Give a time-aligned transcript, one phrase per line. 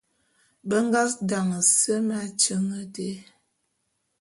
[0.67, 3.09] Be nga daňe semé atyeň dé.